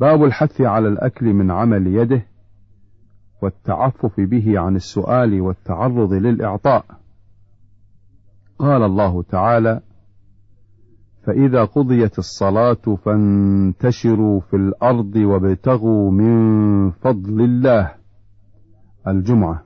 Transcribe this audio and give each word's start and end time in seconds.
باب 0.00 0.24
الحث 0.24 0.60
على 0.60 0.88
الأكل 0.88 1.26
من 1.26 1.50
عمل 1.50 1.86
يده 1.86 2.26
والتعفف 3.42 4.20
به 4.20 4.60
عن 4.60 4.76
السؤال 4.76 5.40
والتعرض 5.40 6.12
للإعطاء. 6.12 6.84
قال 8.58 8.82
الله 8.82 9.22
تعالى 9.22 9.80
فإذا 11.26 11.64
قضيت 11.64 12.18
الصلاة 12.18 12.96
فانتشروا 13.04 14.40
في 14.40 14.56
الأرض 14.56 15.16
وابتغوا 15.16 16.10
من 16.10 16.90
فضل 16.90 17.40
الله. 17.40 17.94
الجمعة. 19.08 19.62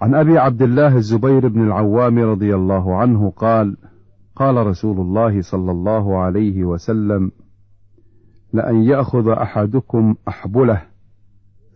عن 0.00 0.14
أبي 0.14 0.38
عبد 0.38 0.62
الله 0.62 0.96
الزبير 0.96 1.48
بن 1.48 1.66
العوام 1.66 2.18
رضي 2.18 2.54
الله 2.54 2.96
عنه 2.96 3.30
قال 3.30 3.76
قال 4.36 4.66
رسول 4.66 5.00
الله 5.00 5.40
صلى 5.40 5.70
الله 5.70 6.18
عليه 6.18 6.64
وسلم 6.64 7.32
لأن 8.52 8.82
يأخذ 8.82 9.28
أحدكم 9.28 10.14
أحبله 10.28 10.82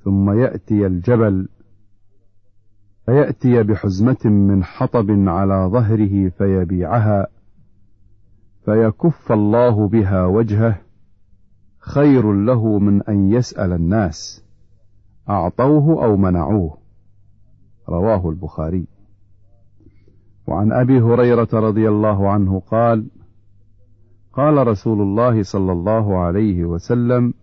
ثم 0.05 0.31
يأتي 0.31 0.87
الجبل 0.87 1.49
فيأتي 3.07 3.63
بحزمة 3.63 4.25
من 4.25 4.65
حطب 4.65 5.11
على 5.11 5.69
ظهره 5.73 6.29
فيبيعها 6.29 7.27
فيكف 8.65 9.33
الله 9.33 9.89
بها 9.89 10.27
وجهه 10.27 10.81
خير 11.79 12.33
له 12.33 12.79
من 12.79 13.03
أن 13.03 13.33
يسأل 13.33 13.73
الناس 13.73 14.45
أعطوه 15.29 16.05
أو 16.05 16.17
منعوه. 16.17 16.79
رواه 17.89 18.31
البخاري. 18.31 18.87
وعن 20.47 20.73
أبي 20.73 21.01
هريرة 21.01 21.49
رضي 21.53 21.89
الله 21.89 22.31
عنه 22.31 22.61
قال 22.61 23.07
قال 24.33 24.67
رسول 24.67 25.01
الله 25.01 25.43
صلى 25.43 25.73
الله 25.73 26.19
عليه 26.19 26.65
وسلم 26.65 27.35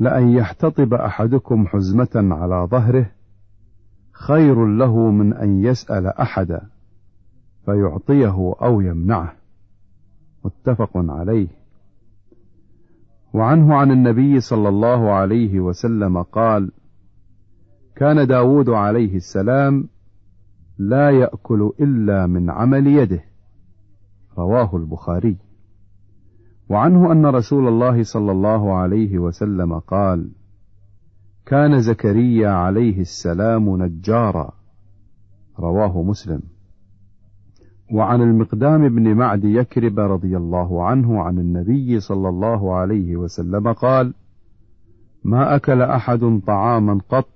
لأن 0.00 0.28
يحتطب 0.28 0.94
أحدكم 0.94 1.66
حزمة 1.66 2.10
على 2.14 2.68
ظهره 2.70 3.10
خير 4.12 4.66
له 4.66 5.10
من 5.10 5.32
أن 5.32 5.64
يسأل 5.64 6.06
أحدا 6.06 6.60
فيعطيه 7.64 8.54
أو 8.62 8.80
يمنعه. 8.80 9.32
متفق 10.44 10.90
عليه. 10.94 11.48
وعنه 13.34 13.74
عن 13.74 13.90
النبي 13.90 14.40
صلى 14.40 14.68
الله 14.68 15.12
عليه 15.12 15.60
وسلم 15.60 16.22
قال 16.22 16.72
كان 17.96 18.26
داود 18.26 18.68
عليه 18.68 19.16
السلام 19.16 19.88
لا 20.78 21.10
يأكل 21.10 21.72
إلا 21.80 22.26
من 22.26 22.50
عمل 22.50 22.86
يده. 22.86 23.24
رواه 24.38 24.76
البخاري. 24.76 25.36
وعنه 26.68 27.12
أن 27.12 27.26
رسول 27.26 27.68
الله 27.68 28.02
صلى 28.02 28.32
الله 28.32 28.72
عليه 28.74 29.18
وسلم 29.18 29.78
قال 29.78 30.30
كان 31.46 31.80
زكريا 31.80 32.48
عليه 32.48 33.00
السلام 33.00 33.82
نجارا. 33.82 34.52
رواه 35.58 36.02
مسلم. 36.02 36.42
وعن 37.92 38.22
المقدام 38.22 38.88
بن 38.88 39.14
معد 39.14 39.44
يكرب 39.44 40.00
رضي 40.00 40.36
الله 40.36 40.84
عنه 40.84 41.22
عن 41.22 41.38
النبي 41.38 42.00
صلى 42.00 42.28
الله 42.28 42.74
عليه 42.74 43.16
وسلم 43.16 43.72
قال 43.72 44.14
ما 45.24 45.56
أكل 45.56 45.82
أحد 45.82 46.40
طعاما 46.46 47.00
قط 47.08 47.28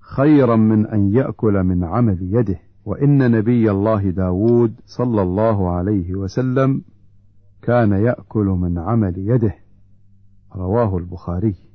خيرا 0.00 0.56
من 0.56 0.86
أن 0.86 1.14
يأكل 1.14 1.62
من 1.62 1.84
عمل 1.84 2.18
يده. 2.20 2.58
وإن 2.84 3.30
نبي 3.30 3.70
الله 3.70 4.10
داود 4.10 4.74
صلى 4.86 5.22
الله 5.22 5.70
عليه 5.70 6.14
وسلم 6.14 6.82
كان 7.62 7.92
يأكل 7.92 8.44
من 8.44 8.78
عمل 8.78 9.14
يده. 9.18 9.54
رواه 10.56 10.96
البخاري. 10.96 11.69